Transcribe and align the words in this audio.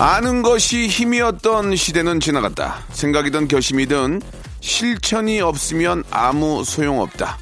아는 0.00 0.42
것이 0.42 0.86
힘이었던 0.86 1.74
시대는 1.74 2.20
지나갔다 2.20 2.84
생각이든 2.90 3.48
결심이든 3.48 4.22
실천이 4.60 5.40
없으면 5.40 6.04
아무 6.10 6.62
소용없다 6.64 7.36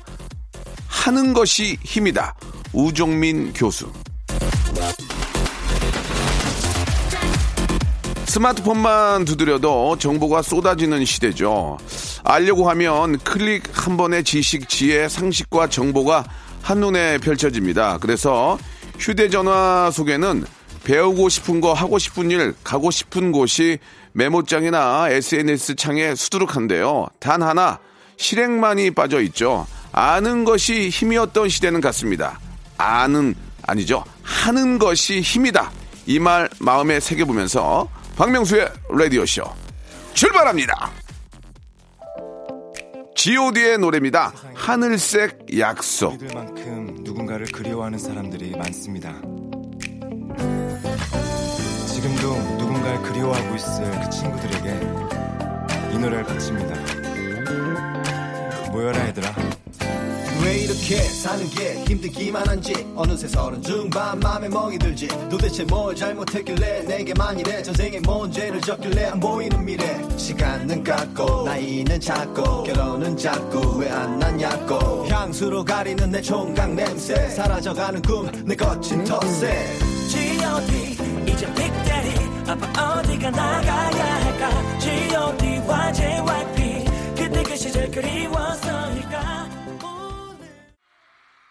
하는 0.89 1.35
것이 1.35 1.77
힘이다 1.85 2.35
우종민 2.73 3.53
교수 3.53 3.93
스마트폰만 8.25 9.27
두드려도 9.27 9.97
정보가 9.99 10.43
쏟아지는 10.43 11.07
시대죠. 11.07 11.79
알려고 12.23 12.69
하면 12.69 13.19
클릭 13.21 13.63
한 13.73 13.97
번의 13.97 14.25
지식, 14.25 14.69
지혜, 14.69 15.09
상식과 15.09 15.69
정보가 15.69 16.25
한눈에 16.61 17.17
펼쳐집니다. 17.19 17.97
그래서 17.99 18.59
휴대전화 18.99 19.91
속에는 19.91 20.45
배우고 20.87 21.29
싶은 21.29 21.61
거, 21.61 21.73
하고 21.73 21.99
싶은 21.99 22.31
일, 22.31 22.55
가고 22.63 22.93
싶은 22.93 23.33
곳이 23.33 23.79
메모장이나 24.13 25.09
SNS 25.11 25.75
창에 25.75 26.15
수두룩한데요. 26.15 27.09
단 27.19 27.43
하나, 27.43 27.81
실행만이 28.19 28.93
빠져 28.93 29.21
있죠. 29.23 29.67
아는 29.91 30.45
것이 30.45 30.89
힘이었던 30.89 31.49
시대는 31.49 31.81
같습니다. 31.81 32.39
아는, 32.79 33.35
아니죠. 33.67 34.05
하는 34.23 34.79
것이 34.79 35.21
힘이다. 35.21 35.73
이 36.07 36.21
말 36.21 36.49
마음에 36.61 37.01
새겨보면서 37.01 37.89
박명수의 38.17 38.71
라디오쇼 38.89 39.43
출발합니다. 40.15 40.93
god의 43.17 43.79
노래입니다. 43.79 44.33
하늘색 44.55 45.59
약속. 45.59 46.13
우리들만큼 46.13 46.99
누군가를 47.01 47.47
그리워하는 47.47 47.99
사람들이 47.99 48.53
많습니다. 48.57 49.21
지금도 51.87 52.35
누군가를 52.59 53.03
그리워하고 53.03 53.55
있을 53.57 53.91
그 54.01 54.11
친구들에게 54.11 54.81
이 55.93 55.99
노래를 55.99 56.25
바칩니다. 56.25 56.75
모여라 58.71 59.07
얘들아. 59.09 59.35
왜 60.45 60.59
이렇게 60.59 60.97
사는 60.99 61.49
게 61.49 61.83
힘들기만 61.89 62.47
한지? 62.47 62.75
어느새 62.95 63.27
서른 63.27 63.63
중반 63.63 64.21
맘에 64.21 64.49
멍이 64.49 64.79
들지. 64.79 65.09
도대체 65.31 65.65
뭘 65.65 65.97
잘못했길래 65.97 66.83
내게만 66.83 67.41
이래 67.41 67.63
전생에 67.63 67.99
뭔 68.01 68.31
죄를 68.31 68.61
졌길래 68.61 69.07
안 69.07 69.19
보이는 69.19 69.65
미래? 69.65 69.99
시간은 70.19 70.85
갔고 70.85 71.45
나이는 71.45 71.99
작고 71.99 72.65
결혼은 72.65 73.17
작고 73.17 73.79
왜안 73.79 74.19
났냐고. 74.19 75.07
향수로 75.09 75.65
가리는 75.65 76.11
내 76.11 76.21
총각 76.21 76.75
냄새. 76.75 77.31
사라져가는 77.31 78.03
꿈 78.03 78.27
내 78.45 78.55
거친 78.55 79.03
텃세 79.05 79.79
G.O.D 80.47 81.33
이제 81.33 81.47
빅데리. 81.47 82.11
아빠 82.49 82.99
어디가 83.01 83.31
나가야 83.31 84.25
할까? 84.25 84.79
G.O.D와 84.79 85.93
JYP 85.93 86.85
그때 87.17 87.43
그 87.43 87.57
시절 87.57 87.91
그리워서일까? 87.91 89.49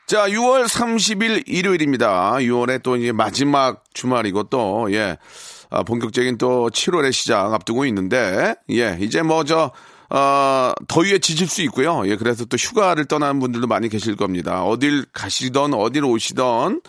자, 0.08 0.30
6월 0.30 0.68
30일 0.68 1.44
일요일입니다. 1.46 2.36
6월에 2.36 2.82
또 2.84 2.96
이제 2.96 3.12
마지막 3.12 3.84
주말이고 3.94 4.44
또, 4.44 4.88
예, 4.94 5.18
아, 5.70 5.84
본격적인 5.84 6.38
또 6.38 6.70
7월의 6.70 7.12
시작 7.12 7.54
앞두고 7.54 7.86
있는데, 7.88 8.56
예, 8.70 8.98
이제 9.02 9.24
뭐 9.24 9.44
저, 9.44 9.72
어, 10.10 10.72
더위에 10.88 11.18
지칠 11.18 11.48
수 11.48 11.62
있고요. 11.64 12.04
예, 12.08 12.16
그래서 12.16 12.46
또 12.46 12.56
휴가를 12.56 13.06
떠나는 13.06 13.42
분들도 13.42 13.68
많이 13.68 13.90
계실 13.90 14.16
겁니다. 14.16 14.64
어딜 14.64 15.06
가시던, 15.12 15.74
어딜 15.74 16.06
오시던, 16.06 16.82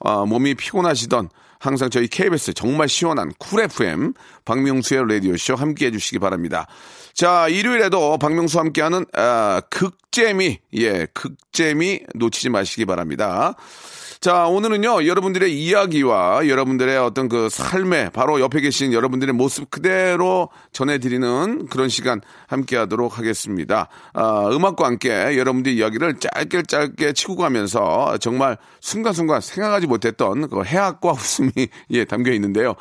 어, 0.00 0.26
몸이 0.26 0.56
피곤하시던, 0.56 1.30
항상 1.64 1.88
저희 1.88 2.06
KBS 2.08 2.52
정말 2.52 2.88
시원한 2.90 3.32
쿨 3.38 3.62
FM 3.62 4.12
박명수의 4.44 5.08
라디오쇼 5.08 5.54
함께 5.54 5.86
해주시기 5.86 6.18
바랍니다. 6.18 6.66
자, 7.14 7.48
일요일에도 7.48 8.18
박명수 8.18 8.58
함께하는 8.58 9.06
아, 9.14 9.62
극재미, 9.70 10.58
예, 10.74 11.06
극재미 11.14 12.00
놓치지 12.14 12.50
마시기 12.50 12.84
바랍니다. 12.84 13.54
자, 14.24 14.46
오늘은요, 14.46 15.06
여러분들의 15.06 15.52
이야기와 15.52 16.48
여러분들의 16.48 16.96
어떤 16.96 17.28
그 17.28 17.50
삶에 17.50 18.08
바로 18.08 18.40
옆에 18.40 18.62
계신 18.62 18.94
여러분들의 18.94 19.34
모습 19.34 19.68
그대로 19.68 20.48
전해드리는 20.72 21.66
그런 21.66 21.90
시간 21.90 22.22
함께 22.46 22.78
하도록 22.78 23.18
하겠습니다. 23.18 23.88
아, 24.14 24.48
음악과 24.50 24.86
함께 24.86 25.36
여러분들의 25.36 25.76
이야기를 25.76 26.20
짧게 26.20 26.62
짧게 26.62 27.12
치고 27.12 27.36
가면서 27.36 28.16
정말 28.16 28.56
순간순간 28.80 29.42
생각하지 29.42 29.88
못했던 29.88 30.48
그 30.48 30.64
해악과 30.64 31.10
웃음이 31.10 31.50
예, 31.90 32.06
담겨 32.06 32.32
있는데요. 32.32 32.76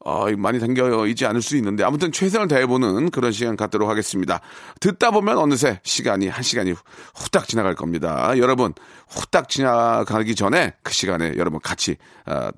어, 0.00 0.26
많이 0.36 0.58
담겨 0.58 1.06
있지 1.06 1.24
않을 1.24 1.40
수 1.40 1.56
있는데 1.56 1.84
아무튼 1.84 2.10
최선을 2.10 2.48
다해보는 2.48 3.10
그런 3.10 3.30
시간 3.30 3.56
갖도록 3.56 3.88
하겠습니다. 3.88 4.40
듣다 4.80 5.12
보면 5.12 5.38
어느새 5.38 5.78
시간이 5.84 6.26
한 6.26 6.42
시간이 6.42 6.74
후딱 7.14 7.46
지나갈 7.46 7.76
겁니다. 7.76 8.32
여러분 8.38 8.74
후딱 9.10 9.48
지나가기 9.48 10.34
전에 10.34 10.74
그 10.82 10.92
시간에 10.92 11.34
여러분 11.36 11.60
같이 11.60 11.96
어, 12.26 12.50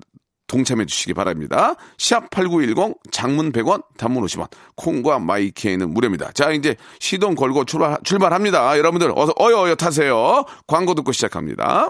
동참해 0.47 0.85
주시기 0.85 1.13
바랍니다. 1.13 1.75
샵 1.97 2.29
8910 2.29 2.95
장문 3.11 3.51
100원 3.51 3.83
단문 3.97 4.23
50원 4.23 4.49
콩과 4.75 5.19
마이케이는 5.19 5.91
무료입니다. 5.91 6.31
자 6.33 6.51
이제 6.51 6.75
시동 6.99 7.33
걸고 7.35 7.65
출발, 7.65 7.97
출발합니다. 8.03 8.77
여러분들 8.77 9.11
어서 9.15 9.33
어여 9.39 9.63
어여 9.63 9.75
타세요. 9.75 10.43
광고 10.67 10.93
듣고 10.93 11.11
시작합니다. 11.11 11.89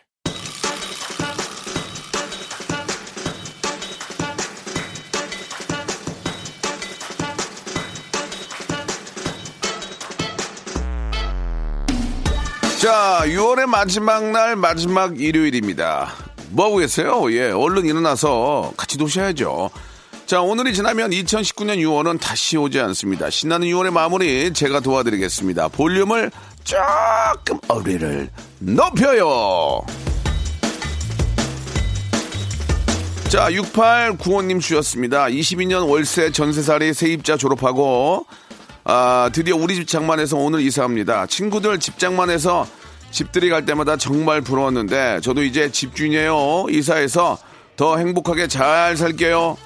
자, 12.81 13.21
6월의 13.25 13.67
마지막 13.67 14.31
날, 14.31 14.55
마지막 14.55 15.21
일요일입니다. 15.21 16.15
뭐하고 16.49 16.77
계세요? 16.77 17.31
예, 17.31 17.51
얼른 17.51 17.85
일어나서 17.85 18.73
같이 18.75 18.97
노셔야죠. 18.97 19.69
자, 20.25 20.41
오늘이 20.41 20.73
지나면 20.73 21.11
2019년 21.11 21.77
6월은 21.77 22.19
다시 22.19 22.57
오지 22.57 22.79
않습니다. 22.79 23.29
신나는 23.29 23.67
6월의 23.67 23.91
마무리 23.91 24.51
제가 24.51 24.79
도와드리겠습니다. 24.79 25.67
볼륨을 25.67 26.31
조금 26.63 27.59
어리를 27.67 28.31
높여요. 28.57 29.85
자, 33.29 33.47
6895님 33.51 34.59
주셨습니다. 34.59 35.25
22년 35.25 35.87
월세 35.87 36.31
전세살이 36.31 36.95
세입자 36.95 37.37
졸업하고 37.37 38.25
아, 38.83 39.29
드디어 39.33 39.55
우리 39.55 39.75
집 39.75 39.87
장만해서 39.87 40.37
오늘 40.37 40.61
이사합니다. 40.61 41.27
친구들 41.27 41.79
집 41.79 41.99
장만해서 41.99 42.67
집들이 43.11 43.49
갈 43.49 43.65
때마다 43.65 43.97
정말 43.97 44.41
부러웠는데 44.41 45.19
저도 45.21 45.43
이제 45.43 45.71
집주인이에요. 45.71 46.67
이사해서 46.69 47.37
더 47.75 47.97
행복하게 47.97 48.47
잘 48.47 48.95
살게요. 48.97 49.57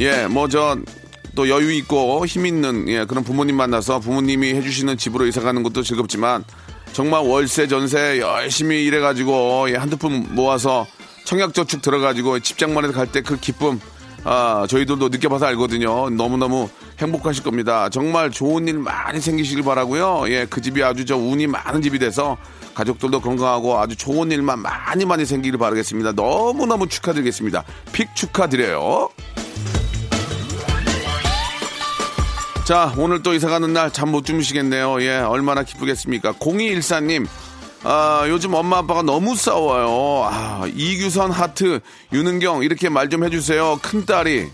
예, 0.00 0.26
뭐 0.26 0.48
저 0.48 0.76
또 1.36 1.48
여유 1.48 1.72
있고 1.74 2.26
힘 2.26 2.44
있는 2.44 2.88
예, 2.88 3.04
그런 3.04 3.22
부모님 3.22 3.54
만나서 3.56 4.00
부모님이 4.00 4.52
해주시는 4.54 4.98
집으로 4.98 5.26
이사 5.26 5.40
가는 5.40 5.62
것도 5.62 5.84
즐겁지만 5.84 6.44
정말 6.92 7.20
월세 7.22 7.68
전세 7.68 8.18
열심히 8.18 8.84
일해가지고 8.84 9.70
예, 9.70 9.76
한두 9.76 9.96
푼 9.96 10.26
모아서 10.34 10.88
청약저축 11.24 11.82
들어가지고 11.82 12.40
집장만해서 12.40 12.92
갈 12.92 13.06
때 13.06 13.20
그 13.22 13.38
기쁨 13.38 13.80
아, 14.24 14.66
저희들도 14.68 15.08
느껴봐서 15.08 15.46
알거든요. 15.46 16.10
너무너무 16.10 16.68
행복하실 16.98 17.42
겁니다. 17.42 17.88
정말 17.88 18.30
좋은 18.30 18.68
일 18.68 18.78
많이 18.78 19.20
생기시길 19.20 19.64
바라고요. 19.64 20.24
예, 20.28 20.46
그 20.48 20.60
집이 20.60 20.82
아주 20.82 21.04
저 21.06 21.16
운이 21.16 21.46
많은 21.46 21.80
집이 21.80 21.98
돼서 21.98 22.36
가족들도 22.74 23.20
건강하고 23.20 23.78
아주 23.80 23.96
좋은 23.96 24.30
일만 24.30 24.58
많이 24.60 25.04
많이 25.04 25.24
생기길 25.24 25.58
바라겠습니다. 25.58 26.12
너무너무 26.12 26.86
축하드리겠습니다. 26.88 27.64
픽 27.92 28.14
축하드려요. 28.14 29.08
자, 32.64 32.94
오늘 32.96 33.22
또 33.22 33.34
이사 33.34 33.48
가는 33.48 33.72
날 33.72 33.90
잠 33.90 34.10
못 34.10 34.24
주무시겠네요. 34.24 35.02
예, 35.02 35.18
얼마나 35.18 35.62
기쁘겠습니까? 35.64 36.34
0214님, 36.34 37.26
아, 37.82 38.24
요즘 38.28 38.52
엄마 38.54 38.78
아빠가 38.78 39.02
너무 39.02 39.34
싸워요. 39.34 40.28
아, 40.30 40.66
이규선 40.74 41.30
하트, 41.30 41.80
유능경, 42.12 42.62
이렇게 42.62 42.88
말 42.88 43.08
좀 43.08 43.24
해주세요. 43.24 43.78
큰 43.82 44.04
딸이. 44.04 44.48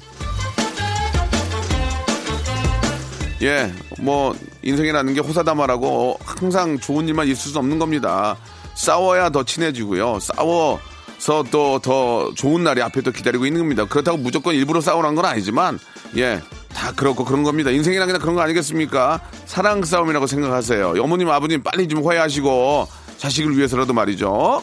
예, 3.42 3.70
뭐, 4.00 4.34
인생이라는 4.62 5.12
게 5.12 5.20
호사다마라고 5.20 6.12
어, 6.12 6.16
항상 6.24 6.78
좋은 6.78 7.06
일만 7.08 7.26
있을 7.28 7.50
수 7.52 7.58
없는 7.58 7.78
겁니다. 7.78 8.36
싸워야 8.74 9.28
더 9.30 9.42
친해지고요. 9.44 10.18
싸워서 10.20 11.44
또 11.50 11.78
더 11.82 12.30
좋은 12.34 12.62
날이 12.64 12.80
앞에 12.80 13.02
또 13.02 13.10
기다리고 13.12 13.44
있는 13.44 13.60
겁니다. 13.62 13.84
그렇다고 13.84 14.16
무조건 14.18 14.54
일부러 14.54 14.80
싸우라는 14.80 15.16
건 15.16 15.24
아니지만, 15.26 15.78
예, 16.16 16.40
다 16.72 16.92
그렇고 16.92 17.24
그런 17.24 17.42
겁니다. 17.42 17.70
인생이란 17.70 18.06
그냥 18.06 18.20
그런 18.22 18.36
거 18.36 18.40
아니겠습니까? 18.42 19.20
사랑 19.44 19.84
싸움이라고 19.84 20.26
생각하세요. 20.26 20.94
어머님, 21.00 21.28
아버님 21.28 21.62
빨리 21.62 21.88
좀 21.88 22.06
화해하시고 22.06 22.88
자식을 23.18 23.56
위해서라도 23.56 23.92
말이죠. 23.92 24.62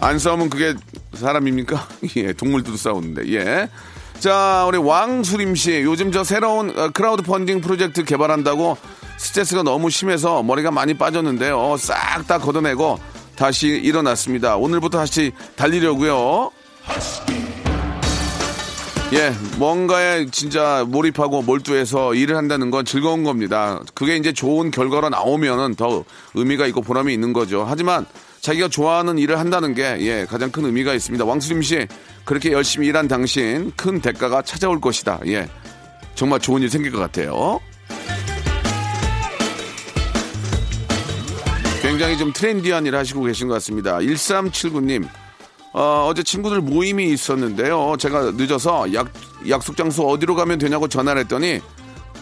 안 0.00 0.18
싸우면 0.18 0.50
그게 0.50 0.74
사람입니까? 1.14 1.88
예, 2.16 2.32
동물들도 2.32 2.76
싸우는데, 2.76 3.32
예. 3.32 3.68
자, 4.20 4.64
우리 4.66 4.78
왕수림 4.78 5.54
씨. 5.54 5.82
요즘 5.82 6.10
저 6.10 6.24
새로운 6.24 6.76
어, 6.76 6.90
크라우드 6.90 7.22
펀딩 7.22 7.60
프로젝트 7.60 8.04
개발한다고 8.04 8.76
스트레스가 9.16 9.62
너무 9.62 9.90
심해서 9.90 10.42
머리가 10.42 10.70
많이 10.70 10.94
빠졌는데요. 10.94 11.76
싹 11.78 12.26
다 12.26 12.38
걷어내고 12.38 12.98
다시 13.36 13.68
일어났습니다. 13.68 14.56
오늘부터 14.56 14.98
다시 14.98 15.32
달리려고요. 15.56 16.50
예, 19.10 19.32
뭔가에 19.56 20.26
진짜 20.26 20.84
몰입하고 20.86 21.40
몰두해서 21.40 22.14
일을 22.14 22.36
한다는 22.36 22.70
건 22.70 22.84
즐거운 22.84 23.24
겁니다. 23.24 23.80
그게 23.94 24.16
이제 24.16 24.32
좋은 24.34 24.70
결과로 24.70 25.08
나오면은 25.08 25.76
더 25.76 26.04
의미가 26.34 26.66
있고 26.66 26.82
보람이 26.82 27.14
있는 27.14 27.32
거죠. 27.32 27.64
하지만 27.66 28.04
자기가 28.42 28.68
좋아하는 28.68 29.16
일을 29.16 29.38
한다는 29.38 29.74
게 29.74 29.96
예, 30.00 30.26
가장 30.28 30.50
큰 30.50 30.66
의미가 30.66 30.92
있습니다. 30.92 31.24
왕수림 31.24 31.62
씨, 31.62 31.86
그렇게 32.26 32.52
열심히 32.52 32.86
일한 32.88 33.08
당신 33.08 33.72
큰 33.76 34.02
대가가 34.02 34.42
찾아올 34.42 34.78
것이다. 34.78 35.20
예. 35.26 35.48
정말 36.14 36.38
좋은 36.38 36.60
일 36.60 36.68
생길 36.68 36.92
것 36.92 36.98
같아요. 36.98 37.60
굉장히 41.80 42.18
좀 42.18 42.30
트렌디한 42.34 42.84
일 42.84 42.94
하시고 42.94 43.22
계신 43.22 43.48
것 43.48 43.54
같습니다. 43.54 43.96
1379님, 43.98 45.08
어, 45.72 46.06
어제 46.10 46.22
친구들 46.22 46.60
모임이 46.60 47.04
있었는데요. 47.12 47.96
제가 47.98 48.32
늦어서 48.32 48.92
약, 48.94 49.12
약속 49.48 49.76
장소 49.76 50.08
어디로 50.08 50.34
가면 50.34 50.58
되냐고 50.58 50.88
전화를 50.88 51.22
했더니, 51.22 51.60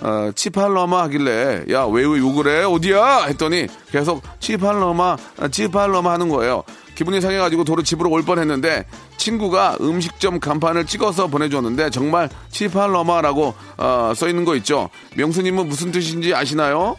어, 0.02 0.30
치팔러마 0.34 1.02
하길래, 1.04 1.64
야, 1.70 1.84
왜, 1.84 2.04
왜 2.04 2.18
욕을 2.18 2.48
해? 2.48 2.64
어디야? 2.64 3.24
했더니 3.28 3.66
계속 3.90 4.22
치팔러마, 4.40 5.16
아, 5.38 5.48
치팔러마 5.48 6.12
하는 6.12 6.28
거예요. 6.28 6.64
기분이 6.94 7.20
상해가지고 7.20 7.64
도로 7.64 7.82
집으로 7.82 8.10
올 8.10 8.22
뻔 8.22 8.38
했는데, 8.38 8.84
친구가 9.16 9.78
음식점 9.80 10.40
간판을 10.40 10.86
찍어서 10.86 11.28
보내줬는데, 11.28 11.90
정말 11.90 12.28
치팔러마라고, 12.50 13.54
어, 13.78 14.12
써 14.14 14.28
있는 14.28 14.44
거 14.44 14.56
있죠. 14.56 14.90
명수님은 15.16 15.68
무슨 15.68 15.92
뜻인지 15.92 16.34
아시나요? 16.34 16.96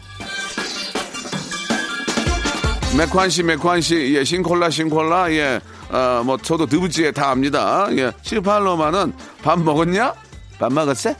맥환 2.96 3.30
씨, 3.30 3.42
맥환 3.42 3.80
씨, 3.80 4.14
예, 4.16 4.24
신콜라, 4.24 4.70
신콜라, 4.70 5.30
예, 5.32 5.60
어, 5.90 6.22
뭐, 6.24 6.36
저도 6.36 6.66
드부지에 6.66 7.12
다 7.12 7.30
압니다. 7.30 7.86
예, 7.92 8.10
치팔로마는 8.22 9.12
밥 9.42 9.60
먹었냐? 9.60 10.14
밥 10.58 10.72
먹었어? 10.72 11.14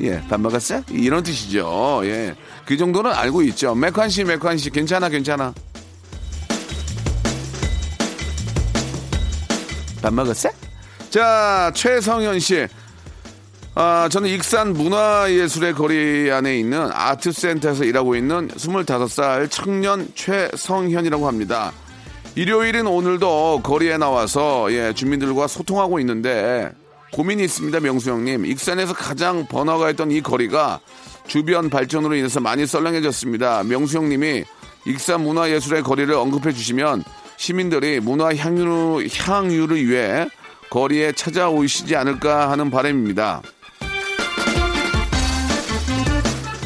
예, 0.00 0.22
밥 0.28 0.40
먹었어? 0.40 0.82
이런 0.90 1.22
뜻이죠. 1.22 2.00
예, 2.04 2.34
그 2.64 2.76
정도는 2.76 3.12
알고 3.12 3.42
있죠. 3.42 3.74
맥환 3.74 4.08
씨, 4.08 4.24
맥환 4.24 4.56
씨, 4.56 4.70
괜찮아, 4.70 5.08
괜찮아. 5.08 5.52
밥 10.00 10.14
먹었어? 10.14 10.48
자, 11.10 11.70
최성현 11.74 12.38
씨. 12.40 12.66
아, 13.80 14.08
저는 14.08 14.28
익산 14.30 14.72
문화예술의 14.72 15.74
거리 15.74 16.32
안에 16.32 16.58
있는 16.58 16.90
아트센터에서 16.92 17.84
일하고 17.84 18.16
있는 18.16 18.48
25살 18.48 19.48
청년 19.52 20.08
최성현이라고 20.16 21.28
합니다. 21.28 21.70
일요일인 22.34 22.88
오늘도 22.88 23.60
거리에 23.62 23.96
나와서 23.96 24.66
예, 24.72 24.92
주민들과 24.92 25.46
소통하고 25.46 26.00
있는데 26.00 26.72
고민이 27.12 27.44
있습니다, 27.44 27.78
명수 27.78 28.10
형님. 28.10 28.46
익산에서 28.46 28.94
가장 28.94 29.46
번화가 29.46 29.90
있던 29.90 30.10
이 30.10 30.22
거리가 30.22 30.80
주변 31.28 31.70
발전으로 31.70 32.16
인해서 32.16 32.40
많이 32.40 32.66
썰렁해졌습니다. 32.66 33.62
명수 33.62 33.98
형님이 33.98 34.42
익산 34.88 35.22
문화예술의 35.22 35.84
거리를 35.84 36.12
언급해 36.12 36.50
주시면 36.50 37.04
시민들이 37.36 38.00
문화 38.00 38.34
향유, 38.34 39.06
향유를 39.18 39.88
위해 39.88 40.26
거리에 40.68 41.12
찾아오시지 41.12 41.94
않을까 41.94 42.50
하는 42.50 42.72
바람입니다. 42.72 43.40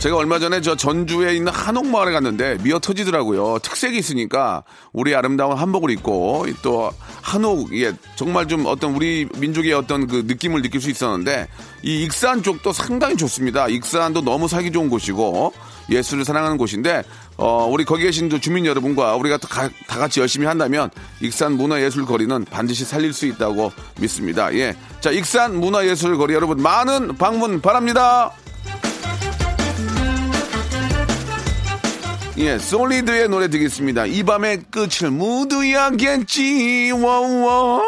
제가 0.02 0.16
얼마 0.16 0.40
전에 0.40 0.60
저 0.60 0.74
전주에 0.74 1.36
있는 1.36 1.52
한옥마을에 1.52 2.10
갔는데 2.10 2.58
미어 2.64 2.80
터지더라고요. 2.80 3.60
특색이 3.60 3.96
있으니까 3.96 4.64
우리 4.92 5.14
아름다운 5.14 5.56
한복을 5.56 5.90
입고 5.90 6.46
또 6.60 6.90
한옥 7.20 7.72
예 7.78 7.92
정말 8.16 8.48
좀 8.48 8.66
어떤 8.66 8.96
우리 8.96 9.28
민족의 9.38 9.72
어떤 9.74 10.08
그 10.08 10.24
느낌을 10.26 10.62
느낄 10.62 10.80
수 10.80 10.90
있었는데 10.90 11.46
이 11.84 12.02
익산 12.02 12.42
쪽도 12.42 12.72
상당히 12.72 13.16
좋습니다. 13.16 13.68
익산도 13.68 14.22
너무 14.22 14.48
살기 14.48 14.72
좋은 14.72 14.88
곳이고 14.88 15.52
예술을 15.88 16.24
사랑하는 16.24 16.56
곳인데 16.56 17.04
어 17.36 17.68
우리 17.70 17.84
거기 17.84 18.02
계신 18.02 18.28
주민 18.40 18.66
여러분과 18.66 19.14
우리가 19.14 19.36
다, 19.36 19.68
다 19.86 19.98
같이 20.00 20.18
열심히 20.18 20.48
한다면 20.48 20.90
익산 21.20 21.52
문화예술 21.52 22.06
거리는 22.06 22.44
반드시 22.46 22.84
살릴 22.84 23.12
수 23.12 23.26
있다고 23.26 23.70
믿습니다. 24.00 24.52
예. 24.54 24.76
자, 25.00 25.12
익산 25.12 25.60
문화예술 25.60 26.16
거리 26.16 26.34
여러분 26.34 26.60
많은 26.60 27.16
방문 27.18 27.60
바랍니다. 27.60 28.32
예, 32.38 32.58
솔리드의 32.58 33.28
노래 33.28 33.48
듣겠습니다. 33.48 34.06
이 34.06 34.22
밤의 34.22 34.64
끝을 34.70 35.10
모두 35.10 35.70
야겠지, 35.70 36.90
워워. 36.92 37.84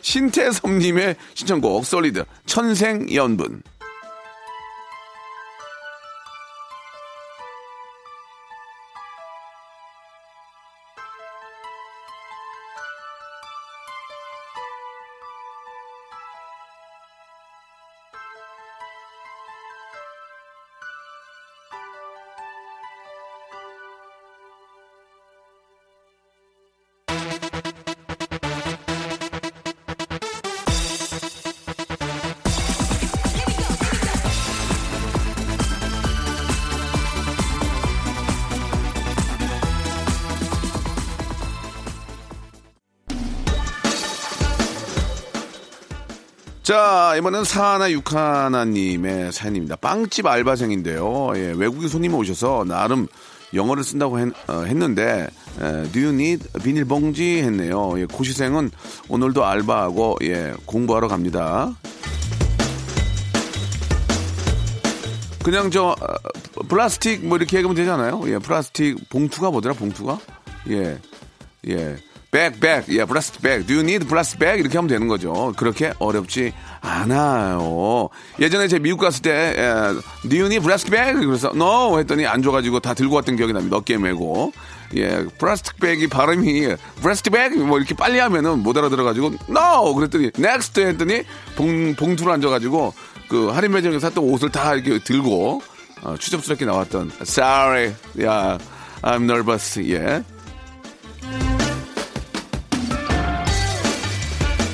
신태섭님의 0.00 1.16
신청곡, 1.34 1.84
솔리드, 1.84 2.24
천생연분. 2.46 3.62
자, 46.68 47.14
이번엔 47.16 47.44
사하나 47.44 47.90
육하나님의 47.90 49.32
사연입니다. 49.32 49.76
빵집 49.76 50.26
알바생인데요. 50.26 51.32
예, 51.36 51.54
외국인 51.56 51.88
손님이 51.88 52.12
오셔서 52.12 52.66
나름 52.68 53.06
영어를 53.54 53.82
쓴다고 53.82 54.18
했, 54.18 54.28
는데 54.76 55.28
Do 55.92 56.02
you 56.02 56.12
need 56.12 56.46
비닐봉지? 56.62 57.38
했네요. 57.38 57.98
예, 57.98 58.04
고시생은 58.04 58.70
오늘도 59.08 59.46
알바하고 59.46 60.18
예, 60.24 60.52
공부하러 60.66 61.08
갑니다. 61.08 61.74
그냥 65.42 65.70
저 65.70 65.96
어, 65.98 66.62
플라스틱 66.68 67.24
뭐 67.24 67.38
이렇게 67.38 67.56
얘기하면 67.56 67.76
되잖아요. 67.76 68.24
예, 68.26 68.36
플라스틱 68.36 69.08
봉투가 69.08 69.52
뭐더라? 69.52 69.74
봉투가? 69.74 70.18
예. 70.68 70.98
예. 71.66 71.96
백, 72.30 72.60
백, 72.60 72.84
예, 72.90 73.06
플라스틱 73.06 73.40
백. 73.40 73.66
Do 73.66 73.76
you 73.76 73.80
need 73.82 74.06
plastic 74.06 74.38
bag? 74.38 74.60
이렇게 74.60 74.76
하면 74.76 74.88
되는 74.88 75.08
거죠. 75.08 75.54
그렇게 75.56 75.94
어렵지 75.98 76.52
않아요. 76.82 78.10
예전에 78.38 78.68
제 78.68 78.78
미국 78.78 78.98
갔을 79.00 79.22
때, 79.22 79.54
예, 79.56 80.28
Do 80.28 80.36
you 80.36 80.46
need 80.46 80.60
plastic 80.60 80.90
bag? 80.90 81.24
그래서 81.26 81.50
No! 81.54 81.98
했더니 81.98 82.26
안 82.26 82.42
줘가지고 82.42 82.80
다 82.80 82.92
들고 82.92 83.14
왔던 83.16 83.36
기억이 83.36 83.52
납니다. 83.54 83.76
어깨 83.78 83.96
메고. 83.96 84.52
예, 84.96 85.24
플라스틱 85.38 85.78
백이 85.80 86.08
발음이 86.08 86.68
plastic 87.02 87.30
bag? 87.30 87.56
뭐 87.58 87.78
이렇게 87.78 87.94
빨리 87.94 88.18
하면은 88.18 88.62
못 88.62 88.76
알아들어가지고 88.76 89.32
No! 89.48 89.94
그랬더니 89.94 90.30
Next! 90.38 90.80
했더니 90.80 91.22
봉, 91.56 91.94
봉투를 91.94 92.30
안 92.32 92.42
줘가지고 92.42 92.92
그 93.28 93.48
할인 93.48 93.72
매장에서 93.72 94.00
샀던 94.08 94.24
옷을 94.24 94.50
다 94.50 94.74
이렇게 94.74 94.98
들고 95.02 95.62
어, 96.02 96.16
추접스럽게 96.18 96.64
나왔던 96.66 97.10
Sorry. 97.22 97.94
야, 98.22 98.58
I'm 99.02 99.24
nervous. 99.24 99.80
예. 99.90 100.22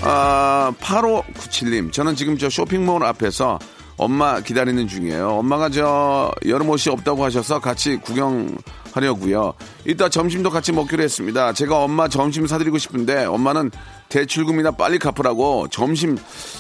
아, 0.06 0.70
8597님. 0.80 1.90
저는 1.90 2.14
지금 2.14 2.36
저 2.36 2.50
쇼핑몰 2.50 3.02
앞에서 3.04 3.58
엄마 3.96 4.40
기다리는 4.40 4.86
중이에요. 4.86 5.30
엄마가 5.38 5.70
저 5.70 6.30
여름 6.46 6.68
옷이 6.68 6.92
없다고 6.92 7.24
하셔서 7.24 7.58
같이 7.58 7.96
구경하려고요. 7.96 9.54
이따 9.86 10.10
점심도 10.10 10.50
같이 10.50 10.72
먹기로 10.72 11.02
했습니다. 11.02 11.54
제가 11.54 11.82
엄마 11.82 12.08
점심 12.08 12.46
사드리고 12.46 12.76
싶은데 12.76 13.24
엄마는 13.24 13.70
대출금이나 14.10 14.72
빨리 14.72 14.98
갚으라고 14.98 15.68
점심 15.68 16.18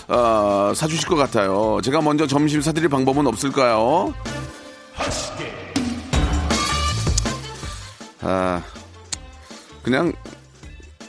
어, 0.08 0.72
사주실 0.74 1.06
것 1.06 1.16
같아요. 1.16 1.80
제가 1.82 2.00
먼저 2.00 2.26
점심 2.26 2.62
사드릴 2.62 2.88
방법은 2.88 3.26
없을까요? 3.26 4.14
아, 8.22 8.62
그냥 9.82 10.14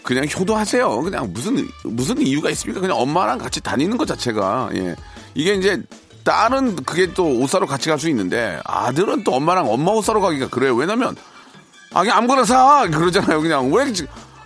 그냥 0.06 0.26
효도하세요. 0.26 1.02
그냥 1.02 1.34
무슨 1.34 1.68
무슨 1.84 2.20
이유가 2.22 2.50
있습니까? 2.52 2.80
그냥 2.80 2.98
엄마랑 3.00 3.40
같이 3.40 3.60
다니는 3.60 3.98
것 3.98 4.06
자체가 4.08 4.70
예. 4.76 4.96
이게 5.34 5.56
이제 5.56 5.82
딸은 6.24 6.78
그게 6.86 7.12
또 7.14 7.26
옷 7.42 7.50
사러 7.50 7.66
같이 7.66 7.90
갈 7.90 7.98
수 8.00 8.08
있는데 8.10 8.60
아들은 8.66 9.24
또 9.24 9.34
엄마랑 9.34 9.70
엄마 9.70 9.92
옷 9.92 10.04
사러 10.04 10.20
가기가 10.22 10.48
그래요. 10.50 10.76
왜냐면 10.76 11.16
아 11.94 12.02
그냥 12.02 12.18
아무거나 12.20 12.46
사 12.46 12.88
그러잖아요. 12.88 13.42
그냥 13.42 13.72
왜 13.74 13.92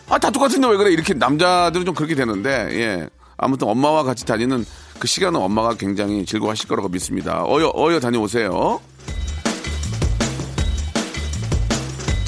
아다 0.09 0.31
똑같은데 0.31 0.67
왜 0.67 0.77
그래 0.77 0.91
이렇게 0.91 1.13
남자들은 1.13 1.85
좀 1.85 1.93
그렇게 1.93 2.15
되는데 2.15 2.69
예. 2.71 3.09
아무튼 3.37 3.67
엄마와 3.67 4.03
같이 4.03 4.25
다니는 4.25 4.65
그 4.97 5.07
시간은 5.07 5.39
엄마가 5.39 5.75
굉장히 5.75 6.25
즐거워하실 6.25 6.67
거라고 6.69 6.89
믿습니다. 6.89 7.43
어여 7.45 7.73
어여 7.75 7.99
다녀오세요. 7.99 8.79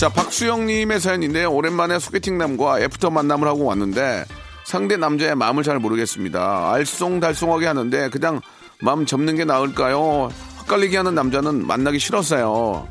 자, 0.01 0.09
박수영님의 0.09 0.99
사연인데요. 0.99 1.51
오랜만에 1.51 1.99
소개팅남과 1.99 2.79
애프터 2.79 3.11
만남을 3.11 3.47
하고 3.47 3.65
왔는데 3.65 4.25
상대 4.65 4.97
남자의 4.97 5.35
마음을 5.35 5.61
잘 5.61 5.77
모르겠습니다. 5.77 6.73
알쏭달쏭하게 6.73 7.65
하는데 7.65 8.09
그냥 8.09 8.41
마음 8.81 9.05
접는 9.05 9.35
게 9.35 9.45
나을까요? 9.45 10.31
헛갈리게 10.61 10.97
하는 10.97 11.13
남자는 11.13 11.67
만나기 11.67 11.99
싫었어요. 11.99 12.87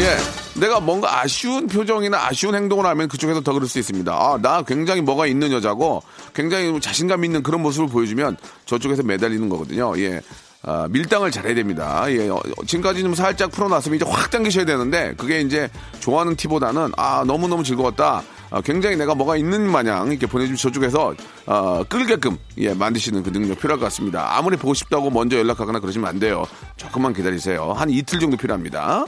예. 0.00 0.58
내가 0.58 0.80
뭔가 0.80 1.20
아쉬운 1.20 1.66
표정이나 1.66 2.28
아쉬운 2.28 2.54
행동을 2.54 2.86
하면 2.86 3.06
그쪽에서 3.08 3.42
더 3.42 3.52
그럴 3.52 3.68
수 3.68 3.78
있습니다. 3.78 4.12
아, 4.14 4.38
나 4.40 4.62
굉장히 4.62 5.02
뭐가 5.02 5.26
있는 5.26 5.52
여자고 5.52 6.02
굉장히 6.32 6.80
자신감 6.80 7.26
있는 7.26 7.42
그런 7.42 7.60
모습을 7.60 7.88
보여주면 7.88 8.38
저쪽에서 8.64 9.02
매달리는 9.02 9.46
거거든요. 9.50 9.92
예. 9.98 10.22
아, 10.64 10.86
밀당을 10.90 11.30
잘해야 11.30 11.54
됩니다. 11.54 12.04
예, 12.08 12.28
어, 12.28 12.40
지금까지는 12.66 13.14
살짝 13.14 13.50
풀어놨으면 13.50 13.96
이제 13.96 14.04
확 14.08 14.30
당기셔야 14.30 14.64
되는데 14.64 15.14
그게 15.16 15.40
이제 15.40 15.68
좋아하는 15.98 16.36
티보다는 16.36 16.92
아 16.96 17.24
너무 17.26 17.48
너무 17.48 17.64
즐거웠다. 17.64 18.22
아, 18.50 18.60
굉장히 18.60 18.96
내가 18.96 19.14
뭐가 19.14 19.36
있는 19.36 19.68
마냥 19.68 20.08
이렇게 20.08 20.26
보내주면 20.26 20.56
저쪽에서 20.56 21.14
어, 21.46 21.84
끌게끔 21.88 22.38
예 22.58 22.74
만드시는 22.74 23.22
그 23.24 23.32
능력 23.32 23.58
필요할 23.58 23.80
것 23.80 23.86
같습니다. 23.86 24.36
아무리 24.36 24.56
보고 24.56 24.74
싶다고 24.74 25.10
먼저 25.10 25.36
연락하거나 25.36 25.80
그러시면 25.80 26.08
안 26.08 26.20
돼요. 26.20 26.44
조금만 26.76 27.12
기다리세요. 27.12 27.72
한 27.72 27.90
이틀 27.90 28.20
정도 28.20 28.36
필요합니다. 28.36 29.06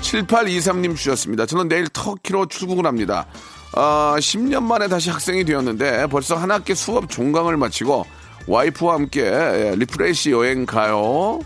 7823님 0.00 0.96
주셨습니다. 0.96 1.44
저는 1.46 1.68
내일 1.68 1.86
터키로 1.88 2.46
출국을 2.46 2.86
합니다. 2.86 3.26
어, 3.74 4.14
10년 4.18 4.62
만에 4.62 4.88
다시 4.88 5.10
학생이 5.10 5.44
되었는데 5.44 6.06
벌써 6.06 6.36
한 6.36 6.50
학기 6.50 6.74
수업 6.74 7.08
종강을 7.08 7.56
마치고 7.56 8.06
와이프와 8.46 8.94
함께 8.94 9.22
예, 9.22 9.74
refresh 9.76 10.30
여행 10.30 10.64
가요. 10.64 11.40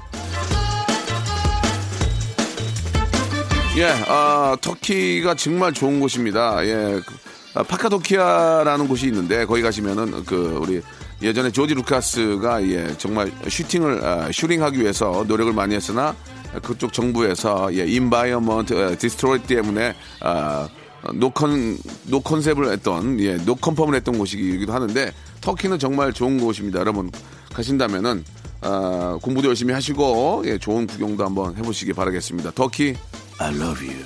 예, 3.77 3.87
아, 4.07 4.57
터키가 4.61 5.35
정말 5.35 5.73
좋은 5.73 5.99
곳입니다. 5.99 6.65
예, 6.67 7.01
그, 7.05 7.15
아, 7.55 7.63
카파도키아라는 7.63 8.87
곳이 8.87 9.07
있는데 9.07 9.45
거기 9.45 9.63
가시면은 9.63 10.25
그 10.25 10.59
우리 10.61 10.81
예전에 11.23 11.51
조지 11.51 11.75
루카스가 11.75 12.63
예 12.69 12.97
정말 12.99 13.33
shooting을 13.49 14.05
아, 14.05 14.29
shooting하기 14.33 14.79
위해서 14.81 15.25
노력을 15.27 15.53
많이 15.53 15.75
했으나 15.75 16.15
그쪽 16.63 16.93
정부에서 16.93 17.75
예 17.75 17.87
environment 17.87 18.99
destroy 18.99 19.43
때문에 19.45 19.95
아 20.21 20.69
노컨 21.15 21.79
노컨셉을 22.05 22.73
했던 22.73 23.19
예 23.21 23.37
노컨펌을 23.37 23.95
했던 23.95 24.19
곳이기도 24.19 24.73
하는데 24.73 25.13
터키는 25.41 25.79
정말 25.79 26.13
좋은 26.13 26.39
곳입니다. 26.39 26.81
여러분 26.81 27.11
가신다면은 27.53 28.25
아, 28.61 29.19
공부도 29.21 29.49
열심히 29.49 29.75
하시고 29.75 30.43
예, 30.47 30.57
좋은 30.57 30.87
구경도 30.87 31.25
한번 31.25 31.57
해보시기 31.57 31.93
바라겠습니다. 31.93 32.53
터키 32.53 32.95
I 33.39 33.55
love 33.55 33.89
you. 33.89 34.05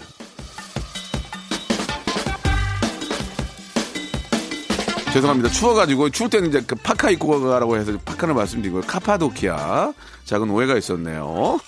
죄송합니다. 5.13 5.51
추워가지고 5.51 6.11
추울 6.11 6.29
때는 6.29 6.49
이제 6.49 6.61
그 6.67 6.75
파카 6.75 7.11
입고 7.11 7.41
가라고 7.41 7.77
해서 7.77 7.97
파카를 8.05 8.35
말씀드리고 8.35 8.83
카파도키아 8.83 9.93
작은 10.25 10.51
오해가 10.51 10.77
있었네요. 10.77 11.59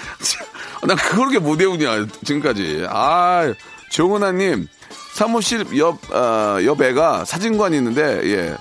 나 0.86 0.94
그렇게 0.94 1.38
못 1.38 1.60
외우냐 1.60 2.06
지금까지. 2.24 2.86
아 2.88 3.52
정은아님 3.94 4.66
사무실 5.14 5.64
옆 5.78 6.12
어, 6.12 6.58
옆에가 6.64 7.24
사진관이 7.24 7.76
있는데 7.76 8.02
예. 8.24 8.56